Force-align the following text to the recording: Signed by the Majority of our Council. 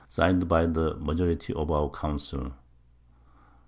Signed 0.09 0.47
by 0.47 0.65
the 0.65 0.95
Majority 0.95 1.53
of 1.53 1.69
our 1.69 1.87
Council. 1.91 2.53